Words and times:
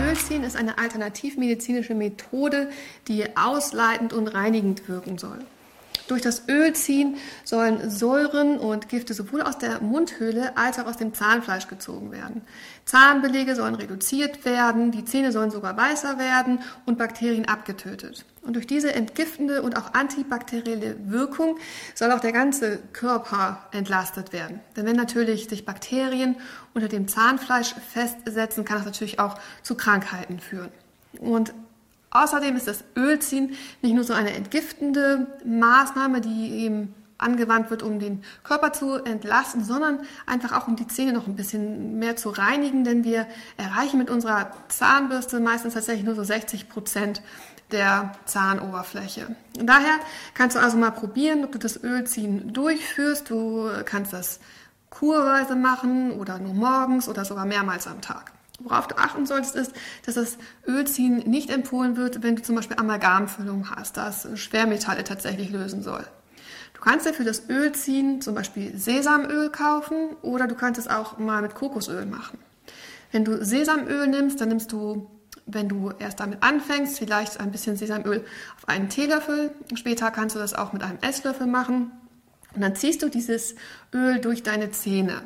Ölziehen 0.00 0.44
ist 0.44 0.56
eine 0.56 0.78
alternativmedizinische 0.78 1.94
Methode, 1.94 2.70
die 3.08 3.24
ausleitend 3.36 4.12
und 4.12 4.28
reinigend 4.28 4.88
wirken 4.88 5.18
soll. 5.18 5.38
Durch 6.12 6.20
das 6.20 6.46
Ölziehen 6.46 7.16
sollen 7.42 7.88
Säuren 7.88 8.58
und 8.58 8.90
Gifte 8.90 9.14
sowohl 9.14 9.40
aus 9.40 9.56
der 9.56 9.80
Mundhöhle 9.80 10.54
als 10.58 10.78
auch 10.78 10.84
aus 10.84 10.98
dem 10.98 11.14
Zahnfleisch 11.14 11.68
gezogen 11.68 12.12
werden. 12.12 12.42
Zahnbelege 12.84 13.56
sollen 13.56 13.76
reduziert 13.76 14.44
werden, 14.44 14.90
die 14.90 15.06
Zähne 15.06 15.32
sollen 15.32 15.50
sogar 15.50 15.74
weißer 15.74 16.18
werden 16.18 16.58
und 16.84 16.98
Bakterien 16.98 17.46
abgetötet. 17.46 18.26
Und 18.42 18.56
durch 18.56 18.66
diese 18.66 18.92
entgiftende 18.92 19.62
und 19.62 19.78
auch 19.78 19.94
antibakterielle 19.94 20.96
Wirkung 21.06 21.56
soll 21.94 22.12
auch 22.12 22.20
der 22.20 22.32
ganze 22.32 22.80
Körper 22.92 23.66
entlastet 23.70 24.34
werden. 24.34 24.60
Denn 24.76 24.84
wenn 24.84 24.96
natürlich 24.96 25.48
sich 25.48 25.64
Bakterien 25.64 26.36
unter 26.74 26.88
dem 26.88 27.08
Zahnfleisch 27.08 27.74
festsetzen, 27.90 28.66
kann 28.66 28.76
das 28.76 28.84
natürlich 28.84 29.18
auch 29.18 29.38
zu 29.62 29.76
Krankheiten 29.76 30.40
führen. 30.40 30.68
Und 31.20 31.54
Außerdem 32.12 32.56
ist 32.56 32.68
das 32.68 32.84
Ölziehen 32.96 33.56
nicht 33.80 33.94
nur 33.94 34.04
so 34.04 34.12
eine 34.12 34.34
entgiftende 34.34 35.26
Maßnahme, 35.44 36.20
die 36.20 36.64
eben 36.64 36.94
angewandt 37.18 37.70
wird, 37.70 37.82
um 37.82 37.98
den 37.98 38.22
Körper 38.42 38.72
zu 38.72 38.96
entlasten, 38.96 39.64
sondern 39.64 40.00
einfach 40.26 40.52
auch 40.52 40.68
um 40.68 40.76
die 40.76 40.86
Zähne 40.86 41.12
noch 41.12 41.26
ein 41.26 41.36
bisschen 41.36 41.98
mehr 41.98 42.16
zu 42.16 42.30
reinigen, 42.30 42.84
denn 42.84 43.04
wir 43.04 43.26
erreichen 43.56 43.98
mit 43.98 44.10
unserer 44.10 44.50
Zahnbürste 44.68 45.40
meistens 45.40 45.74
tatsächlich 45.74 46.04
nur 46.04 46.14
so 46.14 46.24
60 46.24 46.68
Prozent 46.68 47.22
der 47.70 48.12
Zahnoberfläche. 48.26 49.34
Daher 49.54 49.98
kannst 50.34 50.56
du 50.56 50.60
also 50.60 50.76
mal 50.76 50.90
probieren, 50.90 51.44
ob 51.44 51.52
du 51.52 51.58
das 51.58 51.82
Ölziehen 51.82 52.52
durchführst. 52.52 53.30
Du 53.30 53.70
kannst 53.86 54.12
das 54.12 54.40
kurweise 54.90 55.56
machen 55.56 56.12
oder 56.12 56.38
nur 56.38 56.52
morgens 56.52 57.08
oder 57.08 57.24
sogar 57.24 57.46
mehrmals 57.46 57.86
am 57.86 58.02
Tag. 58.02 58.32
Worauf 58.64 58.88
du 58.88 58.96
achten 58.96 59.26
solltest, 59.26 59.56
ist, 59.56 59.72
dass 60.04 60.14
das 60.14 60.38
Ölziehen 60.66 61.18
nicht 61.18 61.50
empfohlen 61.50 61.96
wird, 61.96 62.22
wenn 62.22 62.36
du 62.36 62.42
zum 62.42 62.56
Beispiel 62.56 62.76
Amalgamfüllung 62.78 63.70
hast, 63.70 63.96
das 63.96 64.28
Schwermetalle 64.34 65.04
tatsächlich 65.04 65.50
lösen 65.50 65.82
soll. 65.82 66.04
Du 66.74 66.80
kannst 66.80 67.06
dir 67.06 67.14
für 67.14 67.24
das 67.24 67.48
Ölziehen 67.48 68.20
zum 68.20 68.34
Beispiel 68.34 68.76
Sesamöl 68.76 69.50
kaufen 69.50 70.16
oder 70.22 70.46
du 70.46 70.54
kannst 70.54 70.80
es 70.80 70.88
auch 70.88 71.18
mal 71.18 71.42
mit 71.42 71.54
Kokosöl 71.54 72.06
machen. 72.06 72.38
Wenn 73.12 73.24
du 73.24 73.44
Sesamöl 73.44 74.06
nimmst, 74.06 74.40
dann 74.40 74.48
nimmst 74.48 74.72
du, 74.72 75.08
wenn 75.46 75.68
du 75.68 75.92
erst 75.98 76.20
damit 76.20 76.42
anfängst, 76.42 76.98
vielleicht 76.98 77.40
ein 77.40 77.52
bisschen 77.52 77.76
Sesamöl 77.76 78.24
auf 78.56 78.68
einen 78.68 78.88
Teelöffel. 78.88 79.52
Später 79.74 80.10
kannst 80.10 80.34
du 80.34 80.40
das 80.40 80.54
auch 80.54 80.72
mit 80.72 80.82
einem 80.82 80.98
Esslöffel 81.02 81.46
machen. 81.46 81.92
Und 82.54 82.60
dann 82.62 82.74
ziehst 82.74 83.02
du 83.02 83.08
dieses 83.08 83.54
Öl 83.94 84.18
durch 84.18 84.42
deine 84.42 84.70
Zähne. 84.70 85.22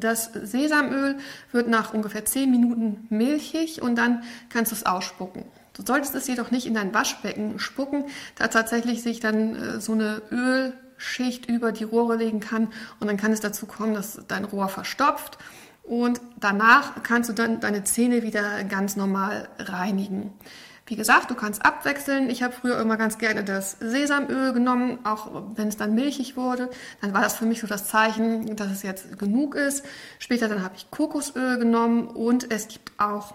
Das 0.00 0.30
Sesamöl 0.32 1.16
wird 1.52 1.68
nach 1.68 1.94
ungefähr 1.94 2.24
10 2.24 2.50
Minuten 2.50 3.06
milchig 3.10 3.82
und 3.82 3.96
dann 3.96 4.22
kannst 4.48 4.72
du 4.72 4.76
es 4.76 4.86
ausspucken. 4.86 5.44
Du 5.74 5.82
solltest 5.86 6.14
es 6.14 6.26
jedoch 6.26 6.50
nicht 6.50 6.66
in 6.66 6.74
dein 6.74 6.94
Waschbecken 6.94 7.58
spucken, 7.58 8.04
da 8.36 8.48
tatsächlich 8.48 9.02
sich 9.02 9.20
dann 9.20 9.54
äh, 9.54 9.80
so 9.80 9.92
eine 9.92 10.22
Ölschicht 10.30 11.46
über 11.46 11.72
die 11.72 11.84
Rohre 11.84 12.16
legen 12.16 12.40
kann 12.40 12.68
und 12.98 13.08
dann 13.08 13.16
kann 13.16 13.32
es 13.32 13.40
dazu 13.40 13.66
kommen, 13.66 13.94
dass 13.94 14.20
dein 14.26 14.44
Rohr 14.44 14.68
verstopft 14.68 15.38
und 15.82 16.20
danach 16.40 17.02
kannst 17.02 17.28
du 17.30 17.34
dann 17.34 17.60
deine 17.60 17.84
Zähne 17.84 18.22
wieder 18.22 18.64
ganz 18.64 18.96
normal 18.96 19.48
reinigen. 19.58 20.32
Wie 20.88 20.94
gesagt, 20.94 21.30
du 21.30 21.34
kannst 21.34 21.64
abwechseln. 21.66 22.30
Ich 22.30 22.44
habe 22.44 22.54
früher 22.54 22.80
immer 22.80 22.96
ganz 22.96 23.18
gerne 23.18 23.42
das 23.42 23.76
Sesamöl 23.80 24.52
genommen, 24.52 25.00
auch 25.02 25.42
wenn 25.56 25.66
es 25.66 25.76
dann 25.76 25.96
milchig 25.96 26.36
wurde. 26.36 26.70
Dann 27.00 27.12
war 27.12 27.22
das 27.22 27.36
für 27.36 27.44
mich 27.44 27.60
so 27.60 27.66
das 27.66 27.88
Zeichen, 27.88 28.54
dass 28.54 28.70
es 28.70 28.82
jetzt 28.84 29.18
genug 29.18 29.56
ist. 29.56 29.84
Später 30.20 30.48
dann 30.48 30.62
habe 30.62 30.76
ich 30.76 30.88
Kokosöl 30.92 31.58
genommen 31.58 32.06
und 32.06 32.52
es 32.52 32.68
gibt 32.68 32.92
auch 32.98 33.34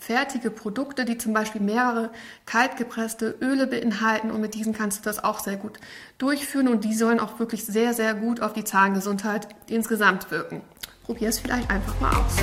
fertige 0.00 0.50
Produkte, 0.50 1.04
die 1.04 1.18
zum 1.18 1.32
Beispiel 1.32 1.60
mehrere 1.60 2.10
kaltgepresste 2.46 3.36
Öle 3.40 3.66
beinhalten 3.66 4.30
und 4.30 4.40
mit 4.40 4.54
diesen 4.54 4.72
kannst 4.72 5.00
du 5.00 5.02
das 5.04 5.22
auch 5.22 5.38
sehr 5.38 5.56
gut 5.56 5.78
durchführen 6.18 6.68
und 6.68 6.84
die 6.84 6.94
sollen 6.94 7.20
auch 7.20 7.38
wirklich 7.38 7.66
sehr, 7.66 7.94
sehr 7.94 8.14
gut 8.14 8.40
auf 8.40 8.52
die 8.52 8.64
Zahngesundheit 8.64 9.46
insgesamt 9.68 10.30
wirken. 10.30 10.62
Probier 11.04 11.28
es 11.28 11.38
vielleicht 11.38 11.70
einfach 11.70 12.00
mal 12.00 12.12
aus. 12.16 12.36